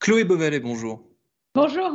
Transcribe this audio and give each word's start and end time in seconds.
Chloé 0.00 0.24
Beauvalet, 0.24 0.60
bonjour. 0.60 1.08
Bonjour. 1.54 1.92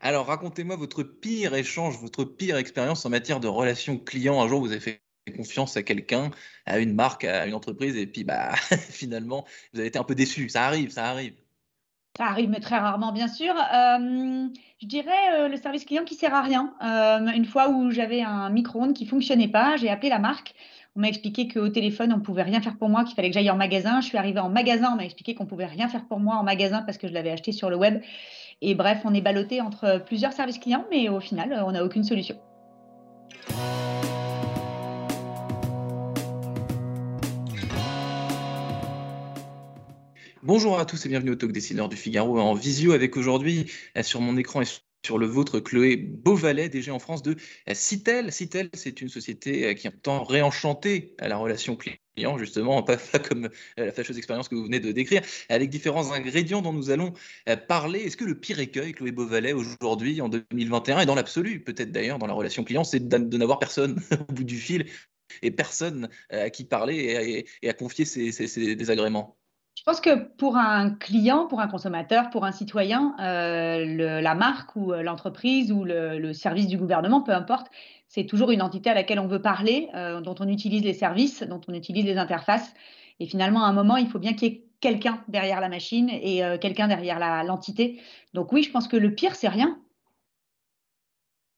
Alors, 0.00 0.26
racontez-moi 0.26 0.76
votre 0.76 1.02
pire 1.02 1.54
échange, 1.54 1.98
votre 1.98 2.24
pire 2.24 2.56
expérience 2.56 3.04
en 3.06 3.10
matière 3.10 3.40
de 3.40 3.48
relations 3.48 3.98
clients. 3.98 4.40
Un 4.42 4.48
jour, 4.48 4.60
vous 4.60 4.72
avez 4.72 4.80
fait 4.80 5.02
confiance 5.36 5.76
à 5.76 5.82
quelqu'un, 5.82 6.30
à 6.66 6.78
une 6.78 6.94
marque, 6.94 7.24
à 7.24 7.46
une 7.46 7.54
entreprise, 7.54 7.96
et 7.96 8.06
puis 8.06 8.24
bah 8.24 8.54
finalement, 8.90 9.44
vous 9.72 9.80
avez 9.80 9.88
été 9.88 9.98
un 9.98 10.04
peu 10.04 10.14
déçu. 10.14 10.48
Ça 10.48 10.66
arrive, 10.66 10.90
ça 10.90 11.06
arrive. 11.06 11.34
Ça 12.16 12.26
arrive, 12.26 12.50
mais 12.50 12.60
très 12.60 12.78
rarement, 12.78 13.12
bien 13.12 13.28
sûr. 13.28 13.54
Euh, 13.54 14.48
je 14.80 14.86
dirais 14.86 15.34
euh, 15.34 15.48
le 15.48 15.56
service 15.56 15.84
client 15.84 16.04
qui 16.04 16.16
sert 16.16 16.34
à 16.34 16.42
rien. 16.42 16.74
Euh, 16.82 17.30
une 17.32 17.44
fois 17.44 17.68
où 17.68 17.90
j'avais 17.90 18.22
un 18.22 18.50
micro-ondes 18.50 18.94
qui 18.94 19.06
fonctionnait 19.06 19.48
pas, 19.48 19.76
j'ai 19.76 19.88
appelé 19.88 20.08
la 20.08 20.18
marque. 20.18 20.54
On 20.98 21.02
m'a 21.02 21.08
expliqué 21.10 21.46
qu'au 21.46 21.68
téléphone, 21.68 22.12
on 22.12 22.18
pouvait 22.18 22.42
rien 22.42 22.60
faire 22.60 22.76
pour 22.76 22.88
moi, 22.88 23.04
qu'il 23.04 23.14
fallait 23.14 23.28
que 23.28 23.34
j'aille 23.34 23.52
en 23.52 23.56
magasin. 23.56 24.00
Je 24.00 24.06
suis 24.06 24.18
arrivée 24.18 24.40
en 24.40 24.48
magasin, 24.48 24.90
on 24.94 24.96
m'a 24.96 25.04
expliqué 25.04 25.32
qu'on 25.32 25.46
pouvait 25.46 25.66
rien 25.66 25.86
faire 25.88 26.04
pour 26.08 26.18
moi 26.18 26.34
en 26.34 26.42
magasin 26.42 26.82
parce 26.82 26.98
que 26.98 27.06
je 27.06 27.12
l'avais 27.12 27.30
acheté 27.30 27.52
sur 27.52 27.70
le 27.70 27.76
web. 27.76 28.00
Et 28.62 28.74
bref, 28.74 29.02
on 29.04 29.14
est 29.14 29.20
ballotté 29.20 29.60
entre 29.60 30.02
plusieurs 30.04 30.32
services 30.32 30.58
clients, 30.58 30.84
mais 30.90 31.08
au 31.08 31.20
final, 31.20 31.62
on 31.64 31.70
n'a 31.70 31.84
aucune 31.84 32.02
solution. 32.02 32.34
Bonjour 40.42 40.80
à 40.80 40.84
tous 40.84 41.06
et 41.06 41.08
bienvenue 41.08 41.30
au 41.30 41.36
Talk 41.36 41.52
Dessineur 41.52 41.88
du 41.88 41.94
Figaro 41.94 42.40
en 42.40 42.54
visio 42.54 42.90
avec 42.90 43.16
aujourd'hui 43.16 43.70
sur 44.02 44.20
mon 44.20 44.36
écran 44.36 44.62
et 44.62 44.64
sur 44.64 44.80
le 45.16 45.26
vôtre 45.26 45.60
Chloé 45.60 45.96
Beauvalet, 45.96 46.68
DG 46.68 46.90
en 46.90 46.98
France 46.98 47.22
de 47.22 47.36
Citel. 47.72 48.32
Citel, 48.32 48.68
c'est 48.74 49.00
une 49.00 49.08
société 49.08 49.74
qui 49.74 49.88
entend 49.88 50.24
réenchanter 50.24 51.14
la 51.18 51.36
relation 51.36 51.76
client, 51.76 52.36
justement, 52.36 52.82
pas, 52.84 52.96
comme 52.96 53.48
la 53.76 53.92
fâcheuse 53.92 54.18
expérience 54.18 54.48
que 54.48 54.54
vous 54.54 54.64
venez 54.64 54.80
de 54.80 54.92
décrire, 54.92 55.22
avec 55.48 55.70
différents 55.70 56.12
ingrédients 56.12 56.60
dont 56.60 56.72
nous 56.72 56.90
allons 56.90 57.14
parler. 57.68 58.00
Est-ce 58.00 58.16
que 58.16 58.24
le 58.24 58.38
pire 58.38 58.60
écueil, 58.60 58.92
Chloé 58.92 59.12
Beauvalet, 59.12 59.52
aujourd'hui, 59.52 60.20
en 60.20 60.28
2021, 60.28 61.00
et 61.00 61.06
dans 61.06 61.14
l'absolu, 61.14 61.62
peut-être 61.62 61.92
d'ailleurs 61.92 62.18
dans 62.18 62.26
la 62.26 62.34
relation 62.34 62.64
client, 62.64 62.84
c'est 62.84 63.08
de 63.08 63.36
n'avoir 63.38 63.58
personne 63.58 64.02
au 64.28 64.32
bout 64.32 64.44
du 64.44 64.58
fil 64.58 64.86
et 65.42 65.50
personne 65.50 66.08
à 66.30 66.50
qui 66.50 66.64
parler 66.64 67.46
et 67.60 67.68
à, 67.68 67.72
confier 67.74 68.04
ses 68.04 68.76
désagréments? 68.76 69.37
je 69.37 69.37
pense 69.88 70.02
que 70.02 70.22
pour 70.36 70.58
un 70.58 70.90
client, 70.90 71.46
pour 71.46 71.62
un 71.62 71.66
consommateur, 71.66 72.28
pour 72.28 72.44
un 72.44 72.52
citoyen, 72.52 73.16
euh, 73.20 74.20
la 74.20 74.34
marque 74.34 74.76
ou 74.76 74.92
euh, 74.92 75.02
l'entreprise 75.02 75.72
ou 75.72 75.82
le, 75.82 76.34
service 76.34 76.66
du 76.66 76.76
gouvernement, 76.76 77.22
peu 77.22 77.32
importe, 77.32 77.68
c'est 78.06 78.26
toujours 78.26 78.50
une 78.50 78.60
entité 78.60 78.90
à 78.90 78.94
laquelle 78.94 79.18
on 79.18 79.26
veut 79.26 79.40
parler, 79.40 79.88
euh, 79.94 80.20
dont 80.20 80.34
on 80.40 80.48
utilise 80.48 80.82
les 80.82 80.92
services, 80.92 81.42
dont 81.42 81.62
on 81.68 81.72
utilise 81.72 82.04
les 82.04 82.18
interfaces. 82.18 82.74
Et 83.18 83.24
finalement, 83.24 83.64
à 83.64 83.68
un 83.68 83.72
moment, 83.72 83.96
il 83.96 84.10
faut 84.10 84.18
bien 84.18 84.34
qu'il 84.34 84.52
y 84.52 84.56
ait 84.56 84.64
quelqu'un 84.80 85.24
derrière 85.26 85.58
la 85.58 85.70
machine 85.70 86.10
et 86.10 86.42
quelqu'un 86.60 86.86
derrière 86.86 87.18
l'entité. 87.44 87.98
Donc 88.34 88.52
oui, 88.52 88.62
je 88.62 88.70
pense 88.70 88.88
que 88.88 88.96
le 88.98 89.14
pire, 89.14 89.36
c'est 89.36 89.48
rien. 89.48 89.80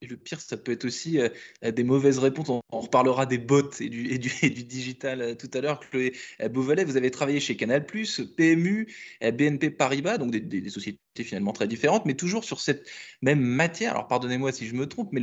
Le 0.03 0.17
pire, 0.17 0.41
ça 0.41 0.57
peut 0.57 0.71
être 0.71 0.85
aussi 0.85 1.19
des 1.63 1.85
mauvaises 1.85 2.21
réponses. 2.21 2.60
On, 2.73 2.81
reparlera 2.81 3.27
des 3.27 3.39
bots 3.39 3.71
et 3.81 3.89
du, 4.19 4.31
digital 4.65 5.21
euh, 5.21 5.35
tout 5.35 5.51
à 5.55 5.61
l'heure. 5.61 5.81
Chloé 5.81 6.13
euh, 6.41 6.49
Beauvalet, 6.49 6.85
vous 6.85 6.97
avez 6.97 7.11
travaillé 7.11 7.41
chez 7.41 7.57
Canal+, 7.57 7.85
PMU, 7.85 8.89
BNP 9.21 9.71
Paribas, 9.71 10.19
donc 10.19 10.31
des, 10.31 10.71
sociétés 10.71 10.99
finalement 11.19 11.53
très 11.53 11.67
différentes, 11.67 12.07
mais 12.07 12.15
toujours 12.15 12.45
sur 12.45 12.61
cette 12.61 12.89
même 13.23 13.41
matière. 13.41 13.93
Alors 13.93 14.09
pardonnez-moi 14.09 14.53
si 14.53 14.67
je 14.67 14.75
me 14.75 14.87
trompe, 14.87 15.11
mais 15.13 15.23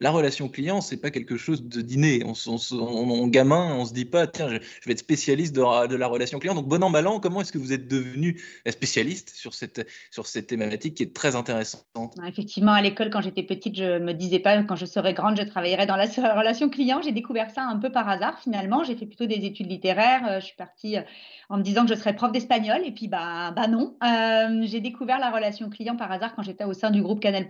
la 0.00 0.10
relation 0.10 0.48
client, 0.48 0.80
c'est 0.80 0.96
pas 0.96 1.10
quelque 1.10 1.36
chose 1.36 1.64
de 1.64 1.80
dîner. 1.80 2.22
On, 2.24 2.32
on, 2.46 2.58
on, 2.74 3.26
gamin, 3.26 3.74
on 3.74 3.84
se 3.84 3.92
dit 3.92 4.04
pas, 4.04 4.26
tiens, 4.26 4.48
je, 4.48 4.58
vais 4.86 4.92
être 4.92 4.98
spécialiste 4.98 5.54
de, 5.54 5.96
la 5.96 6.06
relation 6.06 6.38
client. 6.38 6.54
Donc 6.54 6.68
bon 6.68 6.82
an, 6.82 6.90
mal 6.90 7.06
an, 7.06 7.20
comment 7.20 7.40
est-ce 7.40 7.52
que 7.52 7.58
vous 7.58 7.72
êtes 7.72 7.88
devenu 7.88 8.40
spécialiste 8.68 9.30
sur 9.30 9.54
cette, 9.54 9.86
sur 10.10 10.26
cette 10.26 10.46
thématique 10.46 10.94
qui 10.94 11.02
est 11.02 11.14
très 11.14 11.36
intéressante? 11.36 11.84
Effectivement, 12.26 12.72
à 12.72 12.82
l'école, 12.82 13.10
quand 13.10 13.20
j'étais 13.20 13.42
petite, 13.42 13.76
je 13.76 13.98
me 13.98 14.12
disais 14.12 14.38
pas 14.38 14.62
quand 14.62 14.76
je 14.76 14.86
serai 14.86 15.14
grande, 15.14 15.36
je 15.36 15.42
travaillerai 15.42 15.86
dans 15.86 15.96
la 15.96 16.06
relation 16.06 16.68
client. 16.68 16.83
J'ai 17.02 17.12
découvert 17.12 17.50
ça 17.50 17.64
un 17.64 17.78
peu 17.78 17.90
par 17.90 18.08
hasard 18.08 18.38
finalement. 18.38 18.84
J'ai 18.84 18.94
fait 18.94 19.06
plutôt 19.06 19.26
des 19.26 19.44
études 19.46 19.70
littéraires. 19.70 20.26
Euh, 20.28 20.40
je 20.40 20.46
suis 20.46 20.56
partie 20.56 20.96
euh, 20.96 21.02
en 21.48 21.56
me 21.56 21.62
disant 21.62 21.84
que 21.84 21.94
je 21.94 21.98
serais 21.98 22.14
prof 22.14 22.32
d'espagnol 22.32 22.80
et 22.84 22.92
puis 22.92 23.08
bah, 23.08 23.52
bah 23.52 23.66
non. 23.66 23.94
Euh, 24.04 24.62
j'ai 24.66 24.80
découvert 24.80 25.18
la 25.18 25.30
relation 25.30 25.70
client 25.70 25.96
par 25.96 26.12
hasard 26.12 26.34
quand 26.34 26.42
j'étais 26.42 26.64
au 26.64 26.72
sein 26.72 26.90
du 26.90 27.02
groupe 27.02 27.20
Canal+, 27.20 27.46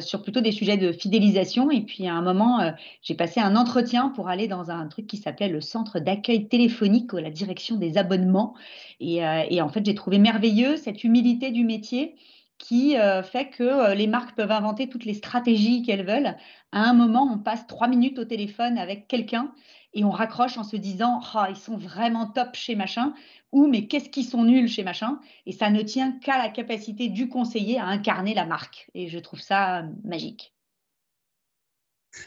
sur 0.00 0.22
plutôt 0.22 0.40
des 0.40 0.52
sujets 0.52 0.76
de 0.76 0.92
fidélisation. 0.92 1.70
Et 1.70 1.82
puis 1.82 2.06
à 2.06 2.14
un 2.14 2.22
moment, 2.22 2.72
j'ai 3.02 3.14
passé 3.14 3.40
un 3.40 3.56
entretien 3.56 4.08
pour 4.10 4.28
aller 4.28 4.48
dans 4.48 4.70
un 4.70 4.86
truc 4.86 5.06
qui 5.06 5.16
s'appelait 5.16 5.48
le 5.48 5.60
centre 5.60 5.98
d'accueil 5.98 6.48
téléphonique 6.48 7.12
ou 7.12 7.16
la 7.16 7.30
direction 7.30 7.76
des 7.76 7.98
abonnements. 7.98 8.54
Et, 9.00 9.20
et 9.50 9.60
en 9.60 9.68
fait, 9.68 9.84
j'ai 9.84 9.94
trouvé 9.94 10.18
merveilleux 10.18 10.76
cette 10.76 11.04
humilité 11.04 11.50
du 11.50 11.64
métier 11.64 12.16
qui 12.58 12.96
euh, 12.96 13.22
fait 13.22 13.50
que 13.50 13.62
euh, 13.62 13.94
les 13.94 14.06
marques 14.06 14.36
peuvent 14.36 14.50
inventer 14.50 14.88
toutes 14.88 15.04
les 15.04 15.14
stratégies 15.14 15.82
qu'elles 15.82 16.06
veulent. 16.06 16.36
À 16.72 16.88
un 16.88 16.94
moment, 16.94 17.28
on 17.32 17.38
passe 17.38 17.66
trois 17.66 17.88
minutes 17.88 18.18
au 18.18 18.24
téléphone 18.24 18.78
avec 18.78 19.08
quelqu'un 19.08 19.52
et 19.92 20.04
on 20.04 20.10
raccroche 20.10 20.58
en 20.58 20.64
se 20.64 20.76
disant 20.76 21.20
oh, 21.34 21.44
ils 21.48 21.56
sont 21.56 21.76
vraiment 21.76 22.26
top 22.26 22.54
chez 22.54 22.74
machin 22.74 23.14
ou 23.52 23.66
mais 23.66 23.86
qu'est-ce 23.86 24.10
qu'ils 24.10 24.24
sont 24.24 24.44
nuls 24.44 24.68
chez 24.68 24.82
machin? 24.82 25.20
Et 25.46 25.52
ça 25.52 25.70
ne 25.70 25.82
tient 25.82 26.12
qu'à 26.12 26.38
la 26.38 26.48
capacité 26.48 27.08
du 27.08 27.28
conseiller 27.28 27.78
à 27.78 27.86
incarner 27.86 28.34
la 28.34 28.46
marque 28.46 28.90
et 28.94 29.08
je 29.08 29.18
trouve 29.18 29.40
ça 29.40 29.80
euh, 29.80 29.88
magique. 30.04 30.53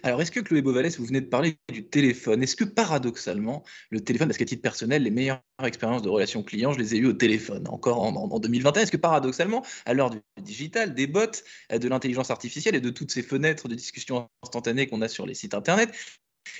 Alors, 0.04 0.22
est-ce 0.22 0.32
que 0.32 0.40
Chloé 0.40 0.62
Beauvalet, 0.62 0.90
vous 0.98 1.06
venez 1.06 1.22
de 1.22 1.28
parler 1.28 1.58
du 1.72 1.86
téléphone, 1.86 2.44
est-ce 2.44 2.56
que 2.56 2.64
paradoxalement, 2.64 3.64
le 3.90 4.00
téléphone, 4.00 4.28
parce 4.28 4.38
qu'à 4.38 4.46
titre 4.46 4.62
personnel, 4.62 5.04
les 5.04 5.12
meilleures 5.12 5.42
expériences 5.64 6.02
de 6.02 6.10
relations 6.10 6.44
clients, 6.44 6.74
je 6.74 6.80
les 6.80 6.96
ai 6.96 6.98
eues 7.00 7.08
au 7.08 7.14
téléphone, 7.14 7.68
encore 7.68 8.02
en, 8.02 8.40
2021, 8.40 8.84
est-ce 8.84 8.92
que 8.92 8.98
paradoxalement, 8.98 9.66
à 9.86 9.94
l'heure 9.94 10.10
du 10.10 10.20
digital, 10.42 10.94
des 10.94 11.08
bots, 11.08 11.42
euh, 11.72 11.80
de 11.80 11.88
l'intelligence 11.88 12.32
artificielle 12.32 12.76
et 12.76 12.82
de 12.82 12.90
toutes 12.90 13.12
ces 13.12 13.24
fenêtres 13.24 13.68
de 13.68 13.76
discussion 13.76 14.30
instantanée 14.44 14.88
qu'on 14.88 15.02
a 15.02 15.08
sur 15.08 15.26
les 15.26 15.34
sites 15.34 15.54
internet, 15.54 15.92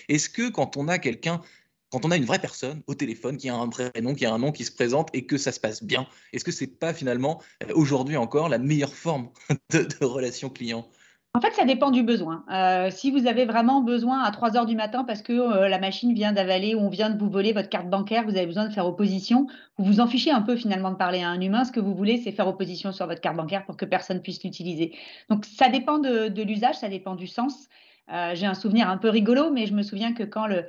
est-ce 0.10 0.30
que 0.30 0.50
quand 0.50 0.78
on 0.78 0.88
a 0.88 1.00
quelqu'un 1.00 1.42
quand 1.90 2.04
on 2.04 2.12
a 2.12 2.18
une 2.18 2.26
vraie 2.26 2.40
personne 2.40 2.84
au 2.88 2.96
téléphone 2.96 3.38
qui 3.38 3.48
a 3.48 3.56
un 3.56 3.70
prénom, 3.70 4.14
qui 4.14 4.26
a 4.26 4.34
un 4.34 4.40
nom, 4.40 4.52
qui 4.52 4.66
se 4.66 4.74
présente 4.74 5.10
et 5.14 5.26
que 5.26 5.38
ça 5.38 5.54
se 5.54 5.60
passe 5.62 5.82
bien, 5.82 6.06
est-ce 6.34 6.44
que 6.44 6.52
c'est 6.52 6.68
pas 6.68 6.94
finalement 6.94 7.42
euh, 7.64 7.74
aujourd'hui 7.76 8.18
encore 8.18 8.50
la 8.50 8.58
meilleure 8.58 8.94
forme 8.94 9.30
de, 9.72 9.84
de 9.84 10.06
relation 10.06 10.50
client? 10.50 10.90
En 11.34 11.42
fait, 11.42 11.52
ça 11.54 11.66
dépend 11.66 11.92
du 11.92 12.02
besoin. 12.02 12.44
Euh, 12.52 12.90
si 12.90 13.12
vous 13.12 13.28
avez 13.28 13.46
vraiment 13.46 13.82
besoin 13.82 14.24
à 14.24 14.32
3 14.32 14.58
heures 14.58 14.66
du 14.66 14.76
matin 14.76 15.04
parce 15.04 15.22
que 15.22 15.34
euh, 15.34 15.68
la 15.70 15.78
machine 15.78 16.14
vient 16.14 16.32
d'avaler 16.34 16.74
ou 16.74 16.80
on 16.80 16.90
vient 16.90 17.12
de 17.12 17.20
vous 17.20 17.30
voler 17.30 17.54
votre 17.54 17.70
carte 17.70 17.90
bancaire, 17.90 18.24
vous 18.24 18.36
avez 18.38 18.48
besoin 18.48 18.68
de 18.68 18.74
faire 18.74 18.88
opposition, 18.88 19.46
vous 19.78 19.86
vous 19.86 20.00
en 20.00 20.08
fichez 20.08 20.32
un 20.32 20.42
peu 20.42 20.56
finalement 20.56 20.90
de 20.90 20.96
parler 20.96 21.22
à 21.22 21.30
un 21.30 21.40
humain. 21.40 21.64
Ce 21.64 21.72
que 21.72 21.80
vous 21.80 21.94
voulez, 21.94 22.18
c'est 22.18 22.32
faire 22.32 22.48
opposition 22.48 22.92
sur 22.92 23.06
votre 23.06 23.22
carte 23.22 23.38
bancaire 23.38 23.66
pour 23.66 23.78
que 23.78 23.86
personne 23.86 24.22
puisse 24.22 24.44
l'utiliser. 24.44 24.96
Donc, 25.30 25.46
ça 25.46 25.70
dépend 25.70 26.00
de 26.00 26.42
l'usage, 26.42 26.76
ça 26.76 26.90
dépend 26.90 27.16
du 27.16 27.28
sens. 27.28 27.68
Euh, 28.14 28.36
j'ai 28.36 28.46
un 28.46 28.54
souvenir 28.54 28.90
un 28.90 28.98
peu 28.98 29.10
rigolo, 29.10 29.52
mais 29.52 29.66
je 29.66 29.74
me 29.74 29.84
souviens 29.84 30.14
que 30.14 30.24
quand 30.24 30.48
le, 30.48 30.64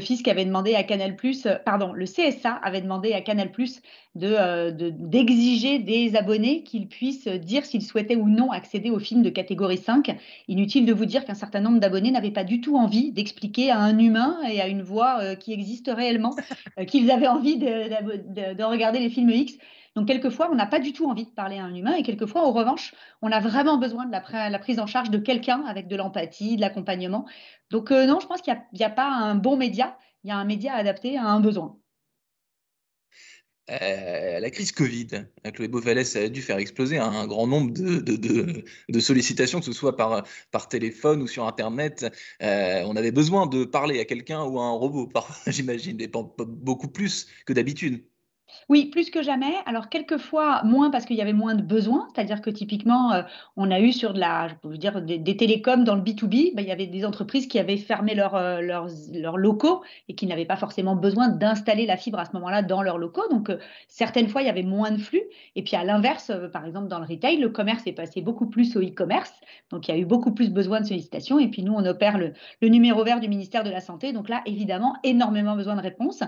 fisc 0.00 0.28
avait 0.28 0.44
demandé 0.44 0.74
à 0.76 0.84
Canal+, 0.84 1.16
euh, 1.24 1.58
pardon, 1.64 1.92
le 1.92 2.04
CSA 2.04 2.52
avait 2.62 2.80
demandé 2.80 3.12
à 3.12 3.20
Canal+, 3.20 3.50
euh, 4.22 4.70
de, 4.70 4.90
d'exiger 4.90 5.80
des 5.80 6.14
abonnés 6.14 6.62
qu'ils 6.62 6.86
puissent 6.86 7.26
dire 7.26 7.64
s'ils 7.64 7.82
souhaitaient 7.82 8.14
ou 8.14 8.28
non 8.28 8.52
accéder 8.52 8.90
aux 8.90 9.00
films 9.00 9.22
de 9.22 9.30
catégorie 9.30 9.78
5. 9.78 10.16
Inutile 10.46 10.86
de 10.86 10.92
vous 10.92 11.06
dire 11.06 11.24
qu'un 11.24 11.34
certain 11.34 11.60
nombre 11.60 11.80
d'abonnés 11.80 12.12
n'avaient 12.12 12.30
pas 12.30 12.44
du 12.44 12.60
tout 12.60 12.76
envie 12.76 13.10
d'expliquer 13.10 13.72
à 13.72 13.78
un 13.80 13.98
humain 13.98 14.38
et 14.48 14.60
à 14.60 14.68
une 14.68 14.82
voix 14.82 15.34
qui 15.36 15.52
existe 15.52 15.90
réellement 15.92 16.36
qu'ils 16.86 17.10
avaient 17.10 17.26
envie 17.26 17.56
de, 17.56 18.54
de 18.54 18.62
regarder 18.62 19.00
les 19.00 19.10
films 19.10 19.30
X. 19.30 19.58
Donc, 19.96 20.08
quelquefois, 20.08 20.48
on 20.50 20.56
n'a 20.56 20.66
pas 20.66 20.80
du 20.80 20.92
tout 20.92 21.08
envie 21.08 21.24
de 21.24 21.30
parler 21.30 21.58
à 21.58 21.64
un 21.64 21.74
humain 21.74 21.94
et 21.94 22.02
quelquefois, 22.02 22.42
en 22.42 22.52
revanche, 22.52 22.94
on 23.22 23.30
a 23.30 23.40
vraiment 23.40 23.78
besoin 23.78 24.06
de 24.06 24.12
la, 24.12 24.58
prise 24.58 24.80
en 24.80 24.86
charge 24.86 25.10
de 25.10 25.18
quelqu'un 25.18 25.64
avec 25.66 25.86
de 25.86 25.96
l'empathie, 25.96 26.56
de 26.56 26.60
l'accompagnement. 26.60 27.26
Donc, 27.70 27.92
euh, 27.92 28.06
non, 28.06 28.18
je 28.20 28.26
pense 28.26 28.42
qu'il 28.42 28.60
n'y 28.72 28.84
a, 28.84 28.90
pas 28.90 29.08
un 29.08 29.36
bon 29.36 29.56
média, 29.56 29.96
il 30.24 30.28
y 30.28 30.30
a 30.32 30.36
un 30.36 30.44
média 30.44 30.74
adapté 30.74 31.16
à 31.16 31.26
un 31.26 31.40
besoin. 31.40 31.78
Euh, 33.70 34.40
la 34.40 34.50
crise 34.50 34.72
Covid, 34.72 35.26
Chloé 35.54 35.68
Beauvalet, 35.68 36.16
a 36.16 36.28
dû 36.28 36.42
faire 36.42 36.58
exploser 36.58 36.98
un 36.98 37.26
grand 37.26 37.46
nombre 37.46 37.72
de, 37.72 39.00
sollicitations, 39.00 39.60
que 39.60 39.64
ce 39.64 39.72
soit 39.72 39.96
par, 39.96 40.68
téléphone 40.68 41.22
ou 41.22 41.26
sur 41.26 41.46
Internet. 41.46 42.04
Euh, 42.42 42.82
on 42.86 42.96
avait 42.96 43.12
besoin 43.12 43.46
de 43.46 43.64
parler 43.64 44.00
à 44.00 44.04
quelqu'un 44.04 44.42
ou 44.44 44.58
à 44.58 44.64
un 44.64 44.72
robot, 44.72 45.08
j'imagine, 45.46 45.96
beaucoup 46.36 46.88
plus 46.88 47.26
que 47.46 47.52
d'habitude. 47.52 48.04
Oui, 48.68 48.86
plus 48.86 49.10
que 49.10 49.22
jamais. 49.22 49.54
Alors, 49.66 49.88
quelquefois, 49.88 50.62
moins 50.64 50.90
parce 50.90 51.04
qu'il 51.04 51.16
y 51.16 51.22
avait 51.22 51.32
moins 51.32 51.54
de 51.54 51.62
besoins. 51.62 52.08
C'est-à-dire 52.14 52.40
que 52.40 52.50
typiquement, 52.50 53.12
euh, 53.12 53.22
on 53.56 53.70
a 53.70 53.80
eu 53.80 53.92
sur 53.92 54.14
de 54.14 54.20
la, 54.20 54.48
je 54.48 54.54
peux 54.54 54.76
dire, 54.76 55.02
des, 55.02 55.36
télécoms 55.36 55.84
dans 55.84 55.94
le 55.94 56.00
B2B, 56.00 56.54
ben, 56.54 56.62
il 56.62 56.68
y 56.68 56.72
avait 56.72 56.86
des 56.86 57.04
entreprises 57.04 57.46
qui 57.46 57.58
avaient 57.58 57.76
fermé 57.76 58.14
leurs, 58.14 58.34
euh, 58.34 58.60
leurs, 58.60 59.36
locaux 59.36 59.82
et 60.08 60.14
qui 60.14 60.26
n'avaient 60.26 60.44
pas 60.44 60.56
forcément 60.56 60.96
besoin 60.96 61.28
d'installer 61.28 61.86
la 61.86 61.96
fibre 61.96 62.18
à 62.18 62.24
ce 62.24 62.32
moment-là 62.34 62.62
dans 62.62 62.82
leurs 62.82 62.98
locaux. 62.98 63.28
Donc, 63.30 63.50
euh, 63.50 63.58
certaines 63.88 64.28
fois, 64.28 64.42
il 64.42 64.46
y 64.46 64.50
avait 64.50 64.62
moins 64.62 64.90
de 64.90 64.98
flux. 64.98 65.22
Et 65.56 65.62
puis, 65.62 65.76
à 65.76 65.84
l'inverse, 65.84 66.32
par 66.52 66.64
exemple, 66.64 66.88
dans 66.88 66.98
le 66.98 67.06
retail, 67.06 67.38
le 67.38 67.48
commerce 67.48 67.86
est 67.86 67.92
passé 67.92 68.22
beaucoup 68.22 68.46
plus 68.46 68.76
au 68.76 68.80
e-commerce. 68.80 69.32
Donc, 69.70 69.88
il 69.88 69.94
y 69.94 69.94
a 69.94 69.98
eu 69.98 70.06
beaucoup 70.06 70.32
plus 70.32 70.50
besoin 70.50 70.80
de 70.80 70.86
sollicitations. 70.86 71.38
Et 71.38 71.48
puis, 71.48 71.62
nous, 71.62 71.74
on 71.74 71.84
opère 71.84 72.18
le, 72.18 72.32
le 72.60 72.68
numéro 72.68 73.04
vert 73.04 73.20
du 73.20 73.28
ministère 73.28 73.64
de 73.64 73.70
la 73.70 73.80
Santé. 73.80 74.12
Donc 74.12 74.28
là, 74.28 74.42
évidemment, 74.46 74.96
énormément 75.02 75.56
besoin 75.56 75.76
de 75.76 75.80
réponses 75.80 76.22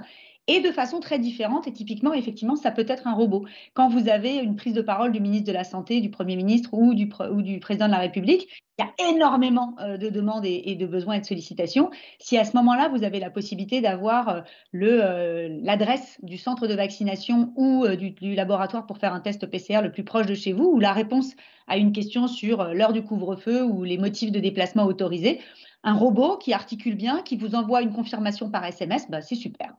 et 0.48 0.60
de 0.60 0.70
façon 0.70 1.00
très 1.00 1.18
différente. 1.18 1.66
Et 1.66 1.72
typiquement, 1.72 2.12
effectivement, 2.12 2.56
ça 2.56 2.70
peut 2.70 2.84
être 2.88 3.06
un 3.06 3.14
robot. 3.14 3.44
Quand 3.74 3.88
vous 3.88 4.08
avez 4.08 4.36
une 4.36 4.56
prise 4.56 4.74
de 4.74 4.82
parole 4.82 5.12
du 5.12 5.20
ministre 5.20 5.46
de 5.46 5.52
la 5.52 5.64
Santé, 5.64 6.00
du 6.00 6.10
Premier 6.10 6.36
ministre 6.36 6.70
ou 6.72 6.94
du, 6.94 7.08
président 7.08 7.86
de 7.86 7.92
la 7.92 7.98
République, 7.98 8.48
il 8.78 8.84
y 8.84 9.04
a 9.06 9.10
énormément 9.10 9.74
euh, 9.80 9.96
de 9.96 10.08
demandes 10.10 10.44
et, 10.44 10.74
de 10.74 10.86
besoins 10.86 11.14
et 11.14 11.20
de 11.20 11.26
sollicitations. 11.26 11.90
Si 12.18 12.36
à 12.36 12.44
ce 12.44 12.54
moment-là, 12.56 12.88
vous 12.88 13.04
avez 13.04 13.20
la 13.20 13.30
possibilité 13.30 13.80
d'avoir 13.80 14.28
euh, 14.28 14.40
euh, 14.74 15.58
l'adresse 15.62 16.18
du 16.22 16.36
centre 16.36 16.66
de 16.66 16.74
vaccination 16.74 17.52
ou 17.56 17.86
du, 17.88 18.34
laboratoire 18.34 18.86
pour 18.86 18.98
faire 18.98 19.14
un 19.14 19.20
test 19.20 19.46
PCR 19.46 19.80
le 19.82 19.90
plus 19.90 20.04
proche 20.04 20.26
de 20.26 20.34
chez 20.34 20.52
vous, 20.52 20.64
ou 20.64 20.78
la 20.78 20.92
réponse 20.92 21.32
à 21.66 21.78
une 21.78 21.92
question 21.92 22.28
sur 22.28 22.64
l'heure 22.74 22.92
du 22.92 23.02
couvre-feu 23.02 23.64
ou 23.64 23.82
les 23.82 23.98
motifs 23.98 24.30
de 24.30 24.40
déplacement 24.40 24.84
autorisés, 24.84 25.40
un 25.82 25.94
robot 25.94 26.36
qui 26.36 26.52
articule 26.52 26.96
bien, 26.96 27.22
qui 27.22 27.36
vous 27.36 27.54
envoie 27.54 27.82
une 27.82 27.92
confirmation 27.92 28.50
par 28.50 28.64
SMS, 28.64 29.10
bah, 29.10 29.22
c'est 29.22 29.34
super. 29.34 29.74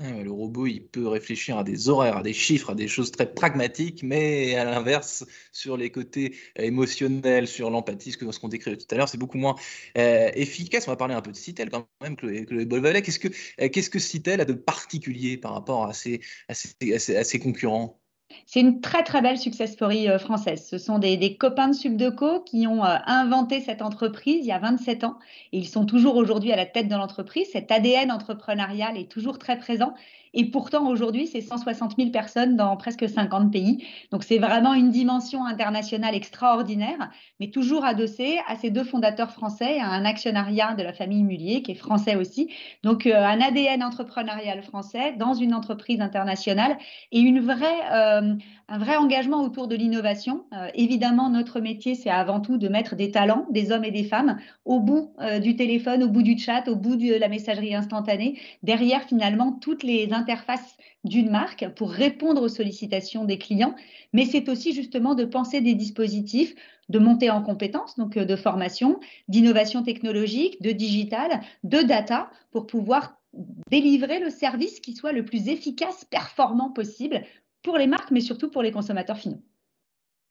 Le 0.00 0.30
robot, 0.30 0.66
il 0.66 0.80
peut 0.86 1.06
réfléchir 1.08 1.58
à 1.58 1.64
des 1.64 1.90
horaires, 1.90 2.16
à 2.16 2.22
des 2.22 2.32
chiffres, 2.32 2.70
à 2.70 2.74
des 2.74 2.88
choses 2.88 3.10
très 3.10 3.30
pragmatiques, 3.34 4.02
mais 4.02 4.54
à 4.54 4.64
l'inverse, 4.64 5.26
sur 5.52 5.76
les 5.76 5.90
côtés 5.90 6.36
émotionnels, 6.56 7.46
sur 7.46 7.68
l'empathie, 7.68 8.12
ce 8.12 8.38
qu'on 8.38 8.48
décrivait 8.48 8.78
tout 8.78 8.86
à 8.92 8.94
l'heure, 8.96 9.10
c'est 9.10 9.18
beaucoup 9.18 9.36
moins 9.36 9.56
euh, 9.98 10.30
efficace. 10.34 10.88
On 10.88 10.90
va 10.90 10.96
parler 10.96 11.14
un 11.14 11.20
peu 11.20 11.32
de 11.32 11.36
Citel 11.36 11.68
quand 11.68 11.86
même, 12.00 12.16
Chloé, 12.16 12.46
Chloé 12.46 13.02
Qu'est-ce 13.02 13.18
que, 13.18 13.28
euh, 13.60 13.68
qu'est-ce 13.68 13.90
que 13.90 13.98
Citel 13.98 14.40
a 14.40 14.46
de 14.46 14.54
particulier 14.54 15.36
par 15.36 15.52
rapport 15.52 15.84
à 15.84 15.92
ses, 15.92 16.20
à 16.48 16.54
ses 16.54 17.38
concurrents? 17.38 17.99
C'est 18.46 18.60
une 18.60 18.80
très 18.80 19.02
très 19.02 19.22
belle 19.22 19.38
success 19.38 19.72
story 19.72 20.08
euh, 20.08 20.18
française. 20.18 20.66
Ce 20.68 20.78
sont 20.78 20.98
des, 20.98 21.36
copains 21.36 21.68
de 21.68 21.74
Subdeco 21.74 22.40
qui 22.40 22.66
ont 22.66 22.84
euh, 22.84 22.96
inventé 23.06 23.60
cette 23.60 23.82
entreprise 23.82 24.38
il 24.40 24.46
y 24.46 24.52
a 24.52 24.58
27 24.58 25.04
ans 25.04 25.18
et 25.52 25.58
ils 25.58 25.68
sont 25.68 25.86
toujours 25.86 26.16
aujourd'hui 26.16 26.52
à 26.52 26.56
la 26.56 26.66
tête 26.66 26.88
de 26.88 26.94
l'entreprise. 26.94 27.48
Cet 27.52 27.70
ADN 27.70 28.10
entrepreneurial 28.10 28.96
est 28.96 29.10
toujours 29.10 29.38
très 29.38 29.58
présent 29.58 29.94
et 30.32 30.44
pourtant, 30.46 30.88
aujourd'hui, 30.88 31.26
c'est 31.26 31.40
160 31.40 31.96
000 31.96 32.10
personnes 32.10 32.56
dans 32.56 32.76
presque 32.76 33.08
50 33.08 33.52
pays. 33.52 33.84
Donc, 34.12 34.22
c'est 34.22 34.38
vraiment 34.38 34.74
une 34.74 34.90
dimension 34.90 35.44
internationale 35.44 36.14
extraordinaire, 36.14 37.10
mais 37.40 37.50
toujours 37.50 37.84
adossée 37.84 38.38
à 38.46 38.56
ces 38.56 38.70
deux 38.70 38.84
fondateurs 38.84 39.32
français, 39.32 39.80
à 39.80 39.88
un 39.88 40.04
actionnariat 40.04 40.74
de 40.74 40.82
la 40.82 40.92
famille 40.92 41.24
Mullier, 41.24 41.62
qui 41.62 41.72
est 41.72 41.74
français 41.74 42.14
aussi. 42.14 42.48
Donc, 42.84 43.06
euh, 43.06 43.14
un 43.16 43.40
ADN 43.40 43.82
entrepreneurial 43.82 44.62
français 44.62 45.14
dans 45.18 45.34
une 45.34 45.52
entreprise 45.52 46.00
internationale 46.00 46.78
et 47.10 47.18
une 47.18 47.40
vraie, 47.40 47.66
euh, 47.92 48.34
un 48.68 48.78
vrai 48.78 48.96
engagement 48.96 49.42
autour 49.42 49.66
de 49.66 49.74
l'innovation. 49.74 50.44
Euh, 50.52 50.68
évidemment, 50.74 51.28
notre 51.28 51.60
métier, 51.60 51.96
c'est 51.96 52.10
avant 52.10 52.40
tout 52.40 52.56
de 52.56 52.68
mettre 52.68 52.94
des 52.94 53.10
talents, 53.10 53.46
des 53.50 53.72
hommes 53.72 53.84
et 53.84 53.90
des 53.90 54.04
femmes, 54.04 54.38
au 54.64 54.78
bout 54.78 55.12
du 55.42 55.56
téléphone, 55.56 56.04
au 56.04 56.08
bout 56.08 56.22
du 56.22 56.38
chat, 56.38 56.68
au 56.68 56.76
bout 56.76 56.96
de 56.96 57.14
la 57.14 57.28
messagerie 57.28 57.74
instantanée, 57.74 58.38
derrière 58.62 59.02
finalement 59.02 59.52
toutes 59.52 59.82
les 59.82 60.12
interface 60.20 60.76
d'une 61.04 61.30
marque 61.30 61.64
pour 61.76 61.90
répondre 61.90 62.42
aux 62.42 62.48
sollicitations 62.48 63.24
des 63.24 63.38
clients, 63.38 63.74
mais 64.12 64.26
c'est 64.26 64.48
aussi 64.48 64.72
justement 64.72 65.14
de 65.14 65.24
penser 65.24 65.60
des 65.60 65.74
dispositifs 65.74 66.54
de 66.88 66.98
montée 66.98 67.30
en 67.30 67.42
compétences, 67.42 67.96
donc 67.96 68.16
euh, 68.16 68.24
de 68.24 68.36
formation, 68.36 69.00
d'innovation 69.28 69.82
technologique, 69.82 70.60
de 70.60 70.72
digital, 70.72 71.40
de 71.64 71.80
data, 71.82 72.30
pour 72.50 72.66
pouvoir 72.66 73.16
délivrer 73.70 74.18
le 74.18 74.30
service 74.30 74.80
qui 74.80 74.94
soit 74.94 75.12
le 75.12 75.24
plus 75.24 75.48
efficace, 75.48 76.04
performant 76.04 76.70
possible 76.70 77.22
pour 77.62 77.78
les 77.78 77.86
marques, 77.86 78.10
mais 78.10 78.20
surtout 78.20 78.50
pour 78.50 78.62
les 78.62 78.72
consommateurs 78.72 79.18
finaux. 79.18 79.42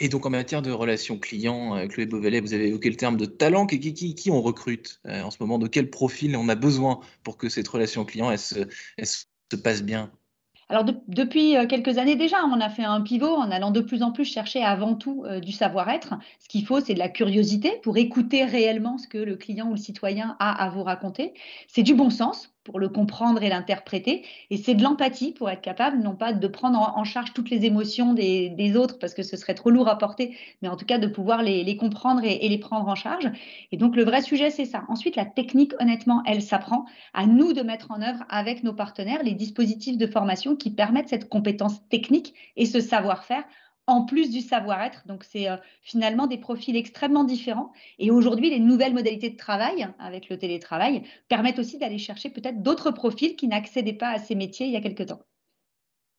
Et 0.01 0.07
donc 0.07 0.25
en 0.25 0.29
matière 0.29 0.61
de 0.61 0.71
relations 0.71 1.17
clients, 1.17 1.75
euh, 1.75 1.87
Chloé 1.87 2.05
Beauvalet, 2.05 2.39
vous 2.39 2.53
avez 2.53 2.67
évoqué 2.67 2.89
le 2.89 2.95
terme 2.95 3.17
de 3.17 3.25
talent. 3.25 3.65
Qui, 3.65 4.29
on 4.31 4.41
recrute 4.41 5.01
euh, 5.05 5.23
en 5.23 5.31
ce 5.31 5.37
moment? 5.41 5.59
De 5.59 5.67
quel 5.67 5.89
profil 5.89 6.35
on 6.37 6.47
a 6.47 6.55
besoin 6.55 7.01
pour 7.23 7.37
que 7.37 7.49
cette 7.49 7.67
relation 7.67 8.05
client 8.05 8.31
elle 8.31 8.39
se, 8.39 8.61
se 9.03 9.25
passe 9.55 9.83
bien 9.83 10.11
alors 10.71 10.85
depuis 11.07 11.57
euh, 11.57 11.65
quelques 11.65 11.97
années 11.97 12.15
déjà, 12.15 12.45
on 12.45 12.61
a 12.61 12.69
fait 12.69 12.83
un 12.83 13.01
pivot 13.01 13.35
en 13.35 13.49
allant 13.49 13.71
de 13.71 13.81
plus 13.81 14.03
en 14.03 14.11
plus 14.11 14.25
chercher 14.25 14.63
avant 14.63 14.93
tout 14.93 15.23
euh, 15.25 15.39
du 15.39 15.51
savoir-être. 15.51 16.13
Ce 16.39 16.47
qu'il 16.47 16.63
faut, 16.63 16.79
c'est 16.79 16.93
de 16.93 16.99
la 16.99 17.09
curiosité 17.09 17.79
pour 17.81 17.97
écouter 17.97 18.45
réellement 18.45 18.99
ce 18.99 19.07
que 19.07 19.17
le 19.17 19.35
client 19.35 19.69
ou 19.69 19.71
le 19.71 19.77
citoyen 19.77 20.37
a 20.37 20.63
à 20.63 20.69
vous 20.69 20.83
raconter. 20.83 21.33
C'est 21.67 21.81
du 21.81 21.95
bon 21.95 22.11
sens 22.11 22.53
pour 22.63 22.79
le 22.79 22.89
comprendre 22.89 23.41
et 23.41 23.49
l'interpréter. 23.49 24.25
Et 24.49 24.57
c'est 24.57 24.75
de 24.75 24.83
l'empathie 24.83 25.31
pour 25.31 25.49
être 25.49 25.61
capable, 25.61 25.97
non 25.97 26.15
pas 26.15 26.33
de 26.33 26.47
prendre 26.47 26.79
en 26.79 27.03
charge 27.03 27.33
toutes 27.33 27.49
les 27.49 27.65
émotions 27.65 28.13
des, 28.13 28.73
autres, 28.75 28.99
parce 28.99 29.13
que 29.13 29.23
ce 29.23 29.37
serait 29.37 29.55
trop 29.55 29.69
lourd 29.69 29.87
à 29.87 29.97
porter, 29.97 30.37
mais 30.61 30.67
en 30.67 30.75
tout 30.75 30.85
cas 30.85 30.97
de 30.97 31.07
pouvoir 31.07 31.41
les, 31.41 31.77
comprendre 31.77 32.21
et, 32.23 32.47
les 32.47 32.57
prendre 32.57 32.87
en 32.87 32.95
charge. 32.95 33.31
Et 33.71 33.77
donc 33.77 33.95
le 33.95 34.03
vrai 34.03 34.21
sujet, 34.21 34.49
c'est 34.49 34.65
ça. 34.65 34.83
Ensuite, 34.87 35.15
la 35.15 35.25
technique, 35.25 35.73
honnêtement, 35.79 36.21
elle 36.25 36.41
s'apprend. 36.41 36.85
À 37.13 37.25
nous 37.25 37.53
de 37.53 37.61
mettre 37.61 37.91
en 37.91 38.01
œuvre 38.01 38.23
avec 38.29 38.63
nos 38.63 38.73
partenaires 38.73 39.23
les 39.23 39.33
dispositifs 39.33 39.97
de 39.97 40.07
formation 40.07 40.55
qui 40.55 40.71
permettent 40.71 41.09
cette 41.09 41.29
compétence 41.29 41.87
technique 41.89 42.33
et 42.55 42.65
ce 42.65 42.79
savoir-faire 42.79 43.43
en 43.89 44.05
plus 44.05 44.29
du 44.29 44.41
savoir-être. 44.41 45.05
Donc, 45.07 45.23
c'est 45.23 45.49
euh, 45.49 45.57
finalement 45.81 46.27
des 46.27 46.37
profils 46.37 46.75
extrêmement 46.75 47.23
différents. 47.23 47.73
Et 47.97 48.11
aujourd'hui, 48.11 48.49
les 48.49 48.59
nouvelles 48.59 48.93
modalités 48.93 49.31
de 49.31 49.37
travail 49.37 49.87
avec 49.97 50.29
le 50.29 50.37
télétravail 50.37 51.03
permettent 51.27 51.59
aussi 51.59 51.77
d'aller 51.77 51.97
chercher 51.97 52.29
peut-être 52.29 52.61
d'autres 52.61 52.91
profils 52.91 53.35
qui 53.35 53.47
n'accédaient 53.47 53.93
pas 53.93 54.09
à 54.09 54.19
ces 54.19 54.35
métiers 54.35 54.67
il 54.67 54.73
y 54.73 54.77
a 54.77 54.81
quelque 54.81 55.03
temps. 55.03 55.21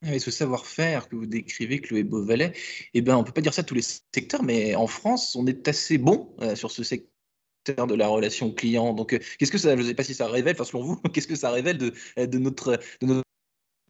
Et 0.02 0.18
ce 0.18 0.30
savoir-faire 0.30 1.08
que 1.08 1.16
vous 1.16 1.26
décrivez, 1.26 1.80
Chloé 1.80 2.04
Beauvalet, 2.04 2.52
eh 2.94 3.02
ben, 3.02 3.16
on 3.16 3.20
ne 3.20 3.24
peut 3.24 3.32
pas 3.32 3.42
dire 3.42 3.54
ça 3.54 3.60
à 3.60 3.64
tous 3.64 3.74
les 3.74 3.82
secteurs, 3.82 4.42
mais 4.42 4.74
en 4.74 4.86
France, 4.86 5.36
on 5.36 5.46
est 5.46 5.68
assez 5.68 5.98
bon 5.98 6.34
euh, 6.40 6.56
sur 6.56 6.70
ce 6.70 6.82
secteur 6.82 7.86
de 7.86 7.94
la 7.94 8.08
relation 8.08 8.50
client. 8.50 8.94
Donc, 8.94 9.12
euh, 9.12 9.18
qu'est-ce 9.38 9.52
que 9.52 9.58
ça, 9.58 9.76
je 9.76 9.82
ne 9.82 9.86
sais 9.86 9.94
pas 9.94 10.02
si 10.02 10.14
ça 10.14 10.26
révèle, 10.26 10.54
enfin, 10.54 10.64
selon 10.64 10.82
vous, 10.82 10.96
qu'est-ce 11.12 11.28
que 11.28 11.36
ça 11.36 11.50
révèle 11.50 11.78
de 11.78 12.38
notre 12.38 12.80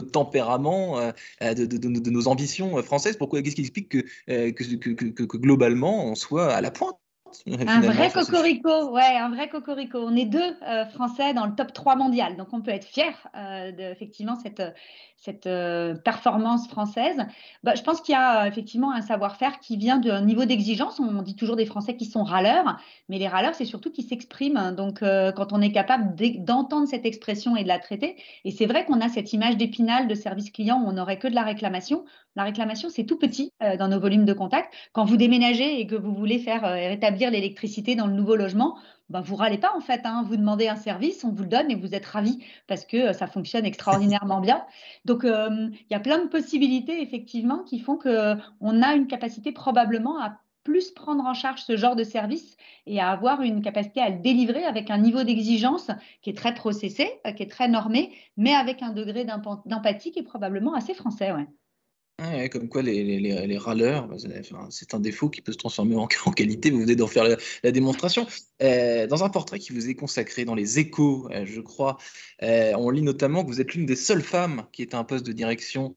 tempérament, 0.01 0.99
euh, 0.99 1.13
euh, 1.43 1.55
de, 1.55 2.11
nos 2.11 2.29
ambitions 2.29 2.83
françaises. 2.83 3.17
Pourquoi 3.17 3.43
Qu'est-ce 3.43 3.57
qui 3.57 3.63
explique 3.63 3.89
que, 3.89 4.05
euh, 4.29 4.53
que, 4.53 5.37
globalement 5.37 6.07
on 6.07 6.15
soit 6.15 6.53
à 6.53 6.61
la 6.61 6.71
pointe? 6.71 7.00
Un 7.47 7.81
vrai 7.81 8.11
cocorico, 8.11 8.91
ouais, 8.93 9.17
un 9.17 9.31
vrai 9.31 9.49
cocorico. 9.49 9.99
On 9.99 10.17
est 10.17 10.25
deux 10.25 10.55
Français 10.93 11.35
dans 11.35 11.47
le 11.47 11.55
top 11.55 11.73
3 11.73 11.97
mondial, 11.97 12.37
donc 12.37 12.49
on 12.53 12.61
peut 12.61 12.71
être 12.71 12.87
fier 12.87 13.15
de 13.35 13.83
effectivement 13.93 14.37
cette, 14.37 14.63
cette 15.21 15.47
euh, 15.47 15.95
performance 15.95 16.67
française 16.67 17.27
bah, 17.63 17.75
Je 17.75 17.83
pense 17.83 18.01
qu'il 18.01 18.15
y 18.15 18.17
a 18.17 18.43
euh, 18.43 18.47
effectivement 18.47 18.91
un 18.93 19.03
savoir-faire 19.03 19.61
qui 19.61 19.77
vient 19.77 19.99
d'un 19.99 20.23
niveau 20.23 20.47
d'exigence. 20.47 20.99
On 20.99 21.21
dit 21.21 21.37
toujours 21.37 21.57
des 21.57 21.67
Français 21.67 21.95
qui 21.95 22.07
sont 22.07 22.23
râleurs, 22.23 22.79
mais 23.11 23.19
les 23.19 23.29
râleurs, 23.29 23.55
c'est 23.55 23.67
surtout 23.67 23.91
qui 23.91 24.03
s'expriment. 24.03 24.75
Donc, 24.75 25.03
euh, 25.03 25.31
quand 25.31 25.53
on 25.53 25.61
est 25.61 25.73
capable 25.73 26.15
d'entendre 26.43 26.89
cette 26.89 27.05
expression 27.05 27.55
et 27.55 27.65
de 27.65 27.69
la 27.69 27.79
traiter, 27.79 28.17
et 28.47 28.51
c'est 28.51 28.67
vrai 28.67 28.87
qu'on 28.87 29.01
a 29.03 29.11
cette 29.11 29.35
image 29.35 29.59
d'épinal 29.59 30.09
de 30.09 30.15
service 30.15 30.51
client 30.51 30.81
où 30.83 30.89
on 30.89 30.93
n'aurait 30.93 31.19
que 31.19 31.29
de 31.29 31.35
la 31.35 31.43
réclamation. 31.43 32.05
La 32.41 32.45
réclamation, 32.45 32.89
c'est 32.89 33.05
tout 33.05 33.19
petit 33.19 33.53
dans 33.79 33.89
nos 33.89 34.01
volumes 34.01 34.25
de 34.25 34.33
contact. 34.33 34.73
Quand 34.93 35.05
vous 35.05 35.19
déménagez 35.19 35.79
et 35.79 35.87
que 35.87 35.95
vous 35.95 36.15
voulez 36.15 36.39
faire 36.39 36.63
rétablir 36.63 37.31
l'électricité 37.31 37.97
dans 37.97 38.07
le 38.07 38.15
nouveau 38.15 38.35
logement, 38.35 38.79
ben, 39.11 39.21
vous 39.21 39.37
râlez 39.37 39.59
pas 39.59 39.77
en 39.77 39.81
fait. 39.81 40.01
Hein. 40.05 40.25
Vous 40.27 40.39
demandez 40.39 40.67
un 40.67 40.77
service, 40.77 41.23
on 41.23 41.33
vous 41.33 41.43
le 41.43 41.51
donne 41.51 41.71
et 41.71 41.75
vous 41.75 41.95
êtes 41.95 42.07
ravi 42.07 42.43
parce 42.67 42.87
que 42.87 42.97
euh, 42.97 43.13
ça 43.13 43.27
fonctionne 43.27 43.67
extraordinairement 43.67 44.41
bien. 44.41 44.65
Donc 45.05 45.25
euh, 45.25 45.69
il 45.73 45.93
y 45.93 45.95
a 45.95 46.01
plein 46.01 46.25
de 46.25 46.29
possibilités 46.29 47.03
effectivement 47.03 47.63
qui 47.65 47.79
font 47.79 47.99
qu'on 47.99 48.83
a 48.83 48.95
une 48.95 49.07
capacité 49.07 49.53
probablement 49.53 50.19
à 50.19 50.39
plus 50.65 50.93
prendre 50.93 51.27
en 51.27 51.35
charge 51.35 51.63
ce 51.63 51.77
genre 51.77 51.95
de 51.95 52.05
service 52.05 52.57
et 52.87 53.01
à 53.01 53.11
avoir 53.11 53.43
une 53.43 53.61
capacité 53.61 54.01
à 54.01 54.09
le 54.09 54.21
délivrer 54.21 54.65
avec 54.65 54.91
un 54.91 54.99
niveau 54.99 55.25
d'exigence 55.25 55.91
qui 56.23 56.31
est 56.31 56.37
très 56.37 56.55
processé, 56.55 57.21
euh, 57.27 57.33
qui 57.33 57.43
est 57.43 57.51
très 57.51 57.69
normé, 57.69 58.15
mais 58.39 58.55
avec 58.55 58.83
un 58.83 58.93
degré 58.93 59.27
d'empathie 59.67 60.13
qui 60.13 60.21
est 60.21 60.23
probablement 60.23 60.75
assez 60.75 60.95
français. 60.95 61.33
Comme 62.51 62.69
quoi 62.69 62.83
les, 62.83 63.59
râleurs, 63.59 64.09
bah, 64.09 64.17
c'est 64.71 64.95
un 64.95 65.01
défaut 65.01 65.31
qui 65.31 65.41
peut 65.41 65.53
se 65.53 65.59
transformer 65.59 65.97
en, 65.97 66.07
qualité, 66.37 66.71
vous 66.71 66.81
venez 66.81 66.97
d'en 66.97 67.07
faire 67.07 67.25
la, 67.63 67.73
démonstration. 67.73 68.27
Euh, 68.63 69.07
dans 69.07 69.25
un 69.25 69.29
portrait 69.31 69.59
qui 69.59 69.73
vous 69.73 69.89
est 69.89 69.95
consacré 69.95 70.45
dans 70.45 70.55
les 70.55 70.79
échos, 70.79 71.29
euh, 71.31 71.45
je 71.47 71.61
crois, 71.61 71.97
euh, 72.43 72.73
on 72.77 72.91
lit 72.91 73.03
notamment 73.03 73.43
que 73.43 73.49
vous 73.49 73.61
êtes 73.61 73.75
l'une 73.75 73.87
des 73.87 73.97
seules 73.97 74.23
femmes 74.23 74.67
qui 74.73 74.83
est 74.83 74.95
à 74.95 74.99
un 74.99 75.05
poste 75.05 75.27
de 75.27 75.33
direction 75.33 75.97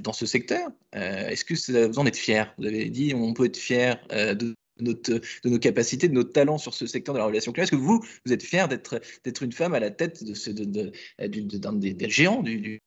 dans 0.00 0.12
ce 0.12 0.26
secteur. 0.26 0.68
Est-ce 0.92 1.44
que 1.44 1.86
vous 1.86 1.98
en 2.00 2.06
êtes 2.06 2.16
fier 2.16 2.52
Vous 2.58 2.66
avez 2.66 2.90
dit 2.90 3.14
on 3.14 3.32
peut 3.34 3.44
être 3.44 3.56
fier 3.56 4.04
de, 4.10 4.56
notre, 4.80 5.12
de 5.12 5.48
nos 5.48 5.60
capacités, 5.60 6.08
de 6.08 6.12
nos 6.12 6.24
talents 6.24 6.58
sur 6.58 6.74
ce 6.74 6.86
secteur 6.86 7.14
de 7.14 7.20
la 7.20 7.26
relation 7.26 7.52
client. 7.52 7.62
Est-ce 7.62 7.70
que 7.70 7.76
vous, 7.76 8.04
vous 8.24 8.32
êtes 8.32 8.42
fier 8.42 8.66
d'être 8.68 9.42
une 9.42 9.52
femme 9.52 9.74
à 9.74 9.80
la 9.80 9.92
tête 9.92 10.24
d'un 10.24 11.72
de, 11.72 11.92
des, 11.92 12.10
géants 12.10 12.42
du 12.42 12.80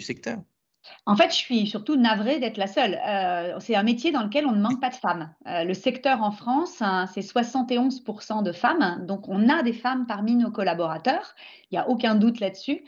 secteur? 0.00 0.42
En 1.06 1.16
fait, 1.16 1.30
je 1.30 1.36
suis 1.36 1.66
surtout 1.66 1.96
navrée 1.96 2.38
d'être 2.38 2.56
la 2.56 2.66
seule. 2.66 3.00
Euh, 3.06 3.58
c'est 3.60 3.76
un 3.76 3.82
métier 3.82 4.12
dans 4.12 4.22
lequel 4.22 4.46
on 4.46 4.52
ne 4.52 4.60
manque 4.60 4.80
pas 4.80 4.90
de 4.90 4.94
femmes. 4.94 5.32
Euh, 5.46 5.64
le 5.64 5.74
secteur 5.74 6.22
en 6.22 6.30
France, 6.30 6.80
hein, 6.80 7.06
c'est 7.12 7.20
71% 7.20 8.42
de 8.42 8.52
femmes, 8.52 9.04
donc 9.06 9.28
on 9.28 9.48
a 9.48 9.62
des 9.62 9.72
femmes 9.72 10.06
parmi 10.06 10.34
nos 10.34 10.50
collaborateurs, 10.50 11.34
il 11.70 11.74
n'y 11.74 11.78
a 11.78 11.88
aucun 11.88 12.14
doute 12.14 12.40
là-dessus. 12.40 12.82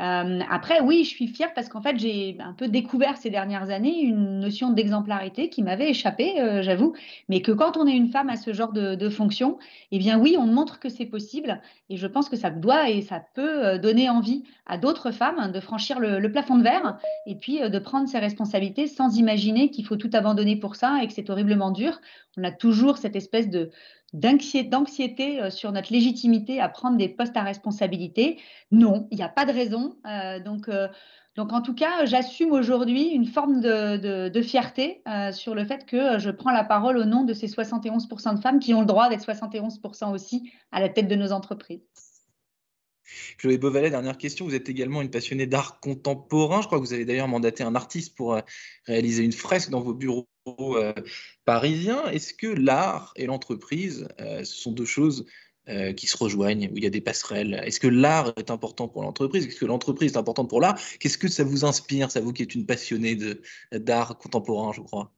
Euh, 0.00 0.40
après, 0.48 0.80
oui, 0.80 1.04
je 1.04 1.10
suis 1.10 1.26
fière 1.26 1.52
parce 1.52 1.68
qu'en 1.68 1.82
fait, 1.82 1.98
j'ai 1.98 2.36
un 2.40 2.54
peu 2.54 2.68
découvert 2.68 3.18
ces 3.18 3.28
dernières 3.28 3.68
années 3.70 4.00
une 4.00 4.40
notion 4.40 4.70
d'exemplarité 4.70 5.50
qui 5.50 5.62
m'avait 5.62 5.90
échappé, 5.90 6.40
euh, 6.40 6.62
j'avoue, 6.62 6.94
mais 7.28 7.42
que 7.42 7.52
quand 7.52 7.76
on 7.76 7.86
est 7.86 7.94
une 7.94 8.08
femme 8.08 8.30
à 8.30 8.36
ce 8.36 8.54
genre 8.54 8.72
de, 8.72 9.08
fonction, 9.10 9.58
eh 9.90 9.98
bien 9.98 10.18
oui, 10.18 10.36
on 10.38 10.46
montre 10.46 10.78
que 10.78 10.88
c'est 10.88 11.04
possible 11.04 11.60
et 11.90 11.96
je 11.96 12.06
pense 12.06 12.28
que 12.28 12.36
ça 12.36 12.50
doit 12.50 12.88
et 12.88 13.02
ça 13.02 13.22
peut 13.34 13.66
euh, 13.66 13.78
donner 13.78 14.08
envie 14.08 14.44
à 14.66 14.78
d'autres 14.78 15.10
femmes 15.10 15.50
de 15.52 15.60
franchir 15.60 15.98
le, 15.98 16.18
le, 16.18 16.32
plafond 16.32 16.56
de 16.56 16.62
verre 16.62 16.98
et 17.26 17.34
puis 17.34 17.58
de 17.58 17.78
prendre 17.78 18.08
ses 18.08 18.20
responsabilités 18.20 18.86
sans 18.86 19.18
imaginer 19.18 19.70
qu'il 19.70 19.84
faut 19.84 19.96
tout 19.96 20.10
abandonner 20.12 20.56
pour 20.56 20.76
ça 20.76 21.02
et 21.02 21.08
que 21.08 21.12
c'est 21.12 21.28
horriblement 21.28 21.72
dur. 21.72 22.00
On 22.38 22.44
a 22.44 22.52
toujours 22.52 22.98
cette 22.98 23.16
espèce 23.16 23.50
de, 23.50 23.70
d'anxiété 24.12 25.40
euh, 25.40 25.50
sur 25.50 25.72
notre 25.72 25.92
légitimité 25.92 26.60
à 26.60 26.68
prendre 26.68 26.96
des 26.96 27.08
postes 27.08 27.36
à 27.36 27.42
responsabilité. 27.42 28.38
Non, 28.70 29.06
il 29.10 29.16
n'y 29.16 29.22
a 29.22 29.28
pas 29.28 29.44
de 29.44 29.52
raison. 29.52 29.96
Euh, 30.06 30.40
donc, 30.40 30.68
euh, 30.68 30.88
donc, 31.36 31.52
en 31.52 31.62
tout 31.62 31.74
cas, 31.74 32.04
j'assume 32.06 32.52
aujourd'hui 32.52 33.04
une 33.08 33.26
forme 33.26 33.60
de, 33.60 34.42
fierté 34.42 35.02
sur 35.32 35.54
le 35.54 35.64
fait 35.64 35.86
que 35.86 36.18
je 36.18 36.28
prends 36.28 36.50
la 36.50 36.64
parole 36.64 36.98
au 36.98 37.04
nom 37.04 37.22
de 37.22 37.32
ces 37.32 37.46
71% 37.46 38.34
de 38.34 38.40
femmes 38.40 38.58
qui 38.58 38.74
ont 38.74 38.80
le 38.80 38.86
droit 38.86 39.08
d'être 39.08 39.24
71% 39.24 40.12
aussi 40.12 40.50
à 40.72 40.80
la 40.80 40.88
tête 40.88 41.06
de 41.06 41.14
nos 41.14 41.30
entreprises. 41.30 41.80
Chloé 43.38 43.58
Beauvalet, 43.58 43.90
dernière 43.90 44.18
question. 44.18 44.44
Vous 44.44 44.56
êtes 44.56 44.68
également 44.68 45.02
une 45.02 45.10
passionnée 45.10 45.46
d'art 45.46 45.78
contemporain. 45.78 46.62
Je 46.62 46.66
crois 46.66 46.80
que 46.80 46.84
vous 46.84 46.92
avez 46.92 47.04
d'ailleurs 47.04 47.28
mandaté 47.28 47.62
un 47.62 47.76
artiste 47.76 48.16
pour 48.16 48.36
réaliser 48.86 49.22
une 49.22 49.32
fresque 49.32 49.70
dans 49.70 49.80
vos 49.80 49.94
bureaux 49.94 50.28
euh, 50.46 50.92
parisien. 51.44 52.08
Est-ce 52.10 52.34
que 52.34 52.46
l'art 52.46 53.12
et 53.16 53.26
l'entreprise, 53.26 54.08
euh, 54.20 54.44
ce 54.44 54.54
sont 54.54 54.72
deux 54.72 54.84
choses 54.84 55.26
euh, 55.68 55.92
qui 55.92 56.06
se 56.06 56.16
rejoignent, 56.16 56.70
où 56.72 56.76
il 56.76 56.84
y 56.84 56.86
a 56.86 56.90
des 56.90 57.00
passerelles? 57.00 57.60
Est-ce 57.64 57.80
que 57.80 57.88
l'art 57.88 58.32
est 58.36 58.50
important 58.50 58.88
pour 58.88 59.02
l'entreprise? 59.02 59.46
Est-ce 59.46 59.56
que 59.56 59.66
l'entreprise 59.66 60.12
est 60.12 60.18
importante 60.18 60.48
pour 60.48 60.60
l'art? 60.60 60.78
Qu'est-ce 60.98 61.18
que 61.18 61.28
ça 61.28 61.44
vous 61.44 61.64
inspire, 61.64 62.10
ça 62.10 62.20
vous 62.20 62.32
qui 62.32 62.42
êtes 62.42 62.54
une 62.54 62.66
passionnée 62.66 63.18
d'art 63.72 64.18
contemporain, 64.18 64.72
je 64.72 64.80
crois? 64.80 65.12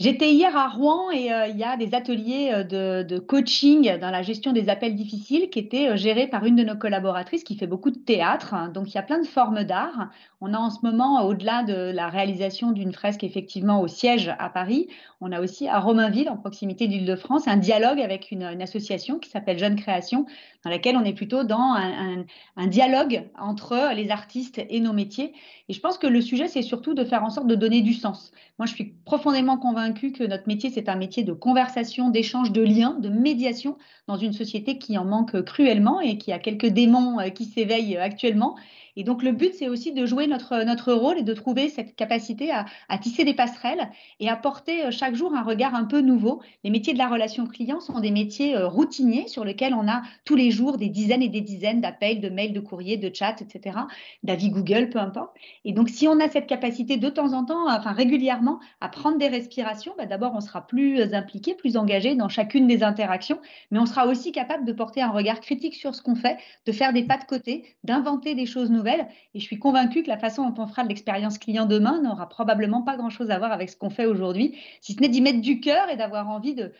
J'étais 0.00 0.32
hier 0.32 0.56
à 0.56 0.68
Rouen 0.68 1.12
et 1.12 1.32
euh, 1.32 1.46
il 1.46 1.56
y 1.56 1.62
a 1.62 1.76
des 1.76 1.94
ateliers 1.94 2.50
euh, 2.52 3.04
de, 3.04 3.18
coaching 3.20 3.96
dans 4.00 4.10
la 4.10 4.22
gestion 4.22 4.52
des 4.52 4.68
appels 4.68 4.96
difficiles 4.96 5.50
qui 5.50 5.60
étaient 5.60 5.90
euh, 5.90 5.96
gérés 5.96 6.26
par 6.26 6.44
une 6.44 6.56
de 6.56 6.64
nos 6.64 6.74
collaboratrices 6.74 7.44
qui 7.44 7.56
fait 7.56 7.68
beaucoup 7.68 7.92
de 7.92 7.98
théâtre. 7.98 8.56
Donc 8.72 8.90
il 8.90 8.96
y 8.96 8.98
a 8.98 9.04
plein 9.04 9.20
de 9.20 9.26
formes 9.26 9.62
d'art. 9.62 10.10
On 10.40 10.52
a 10.52 10.58
en 10.58 10.70
ce 10.70 10.78
moment, 10.82 11.24
au-delà 11.24 11.62
de 11.62 11.92
la 11.92 12.08
réalisation 12.08 12.72
d'une 12.72 12.92
fresque 12.92 13.22
effectivement 13.22 13.80
au 13.80 13.86
siège 13.86 14.34
à 14.40 14.50
Paris, 14.50 14.88
on 15.20 15.30
a 15.30 15.40
aussi 15.40 15.68
à 15.68 15.78
Romainville, 15.78 16.28
en 16.28 16.36
proximité 16.36 16.88
d'Île-de-France, 16.88 17.46
un 17.46 17.56
dialogue 17.56 18.00
avec 18.00 18.32
une, 18.32 18.42
association 18.42 19.20
qui 19.20 19.30
s'appelle 19.30 19.58
Jeune 19.58 19.76
Création, 19.76 20.26
dans 20.64 20.70
laquelle 20.70 20.96
on 20.96 21.04
est 21.04 21.14
plutôt 21.14 21.44
dans 21.44 21.74
un, 21.76 22.24
un 22.56 22.66
dialogue 22.66 23.28
entre 23.38 23.94
les 23.94 24.10
artistes 24.10 24.60
et 24.68 24.80
nos 24.80 24.92
métiers. 24.92 25.32
Et 25.68 25.72
je 25.72 25.80
pense 25.80 25.98
que 25.98 26.06
le 26.06 26.20
sujet, 26.20 26.48
c'est 26.48 26.62
surtout 26.62 26.94
de 26.94 27.04
faire 27.04 27.22
en 27.24 27.30
sorte 27.30 27.46
de 27.46 27.54
donner 27.54 27.80
du 27.80 27.94
sens. 27.94 28.32
Moi, 28.58 28.66
je 28.66 28.74
suis 28.74 28.94
profondément 29.04 29.56
convaincue 29.56 29.83
que 29.92 30.24
notre 30.24 30.46
métier, 30.46 30.70
c'est 30.70 30.88
un 30.88 30.96
métier 30.96 31.24
de 31.24 31.32
conversation, 31.32 32.08
d'échange, 32.08 32.52
de 32.52 32.62
lien, 32.62 32.96
de 32.98 33.08
médiation 33.08 33.76
dans 34.06 34.16
une 34.16 34.32
société 34.32 34.78
qui 34.78 34.96
en 34.98 35.04
manque 35.04 35.42
cruellement 35.42 36.00
et 36.00 36.18
qui 36.18 36.32
a 36.32 36.38
quelques 36.38 36.66
démons 36.66 37.20
euh, 37.20 37.28
qui 37.28 37.44
s'éveillent 37.44 37.96
actuellement. 37.96 38.56
Et 38.96 39.04
donc, 39.04 39.22
le 39.22 39.32
but, 39.32 39.52
c'est 39.54 39.68
aussi 39.68 39.92
de 39.92 40.06
jouer 40.06 40.26
notre, 40.26 40.64
notre 40.64 40.92
rôle 40.92 41.18
et 41.18 41.22
de 41.22 41.32
trouver 41.32 41.68
cette 41.68 41.96
capacité 41.96 42.50
à, 42.52 42.64
tisser 42.98 43.24
des 43.24 43.34
passerelles 43.34 43.90
et 44.20 44.28
à 44.28 44.36
porter 44.36 44.86
euh, 44.86 44.90
chaque 44.90 45.14
jour 45.14 45.34
un 45.34 45.42
regard 45.42 45.74
un 45.74 45.84
peu 45.84 46.00
nouveau. 46.00 46.40
Les 46.62 46.70
métiers 46.70 46.92
de 46.92 46.98
la 46.98 47.08
relation 47.08 47.46
client 47.46 47.80
sont 47.80 48.00
des 48.00 48.10
métiers 48.10 48.56
euh, 48.56 48.68
routiniers 48.68 49.26
sur 49.26 49.44
lesquels 49.44 49.74
on 49.74 49.88
a 49.88 50.02
tous 50.24 50.36
les 50.36 50.50
jours 50.50 50.78
des 50.78 50.88
dizaines 50.88 51.22
et 51.22 51.28
des 51.28 51.40
dizaines 51.40 51.80
d'appels, 51.80 52.20
de 52.20 52.28
mails, 52.28 52.52
de 52.52 52.60
courriers, 52.60 52.96
de 52.96 53.12
chats, 53.12 53.36
etc., 53.40 53.78
d'avis 54.22 54.50
Google, 54.50 54.90
peu 54.90 54.98
importe. 55.00 55.34
Et 55.64 55.72
donc, 55.72 55.88
si 55.88 56.06
on 56.06 56.20
a 56.20 56.28
cette 56.28 56.46
capacité 56.46 56.96
de 56.96 57.08
temps 57.08 57.32
en 57.32 57.44
temps, 57.44 57.68
enfin 57.68 57.92
régulièrement, 57.92 58.60
à 58.80 58.88
prendre 58.88 59.18
des 59.18 59.28
respirations, 59.28 59.92
bah, 59.98 60.06
d'abord, 60.06 60.32
on 60.34 60.40
sera 60.40 60.66
plus 60.66 61.14
impliqué, 61.14 61.54
plus 61.54 61.76
engagé 61.76 62.14
dans 62.14 62.28
chacune 62.28 62.66
des 62.66 62.82
interactions, 62.82 63.38
mais 63.70 63.78
on 63.78 63.86
sera 63.86 64.06
aussi 64.06 64.32
capable 64.32 64.64
de 64.64 64.72
porter 64.72 65.02
un 65.02 65.10
regard 65.10 65.40
critique 65.40 65.74
sur 65.74 65.94
ce 65.94 66.02
qu'on 66.02 66.14
fait, 66.14 66.38
de 66.66 66.72
faire 66.72 66.92
des 66.92 67.02
pas 67.02 67.18
de 67.18 67.24
côté, 67.24 67.64
d'inventer 67.82 68.34
des 68.34 68.46
choses 68.46 68.70
nouvelles 68.70 68.83
et 68.86 69.40
je 69.40 69.44
suis 69.44 69.58
convaincue 69.58 70.02
que 70.02 70.08
la 70.08 70.18
façon 70.18 70.48
dont 70.48 70.62
on 70.62 70.66
fera 70.66 70.84
de 70.84 70.88
l'expérience 70.88 71.38
client 71.38 71.66
demain 71.66 72.00
n'aura 72.02 72.28
probablement 72.28 72.82
pas 72.82 72.96
grand-chose 72.96 73.30
à 73.30 73.38
voir 73.38 73.52
avec 73.52 73.70
ce 73.70 73.76
qu'on 73.76 73.90
fait 73.90 74.06
aujourd'hui, 74.06 74.56
si 74.80 74.94
ce 74.94 75.00
n'est 75.00 75.08
d'y 75.08 75.20
mettre 75.20 75.40
du 75.40 75.60
cœur 75.60 75.88
et 75.90 75.96
d'avoir 75.96 76.28
envie 76.28 76.54
de, 76.54 76.72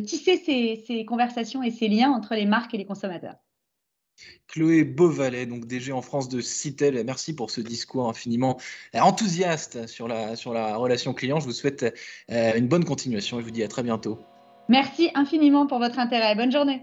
tisser 0.00 0.36
ces, 0.86 1.04
conversations 1.04 1.62
et 1.62 1.70
ces 1.70 1.88
liens 1.88 2.10
entre 2.10 2.34
les 2.34 2.46
marques 2.46 2.74
et 2.74 2.78
les 2.78 2.86
consommateurs. 2.86 3.36
Chloé 4.46 4.84
Beauvalet, 4.84 5.46
donc 5.46 5.66
DG 5.66 5.90
en 5.90 6.02
France 6.02 6.28
de 6.28 6.40
Citel, 6.40 7.02
merci 7.04 7.34
pour 7.34 7.50
ce 7.50 7.60
discours 7.60 8.08
infiniment 8.08 8.58
enthousiaste 8.94 9.88
sur 9.88 10.06
la, 10.06 10.36
sur 10.36 10.52
la 10.52 10.76
relation 10.76 11.14
client. 11.14 11.40
Je 11.40 11.46
vous 11.46 11.52
souhaite 11.52 11.82
euh, 12.30 12.52
une 12.54 12.68
bonne 12.68 12.84
continuation 12.84 13.38
et 13.38 13.40
je 13.40 13.46
vous 13.46 13.52
dis 13.52 13.64
à 13.64 13.68
très 13.68 13.82
bientôt. 13.82 14.20
Merci 14.68 15.10
infiniment 15.14 15.66
pour 15.66 15.78
votre 15.78 15.98
intérêt. 15.98 16.36
Bonne 16.36 16.52
journée. 16.52 16.82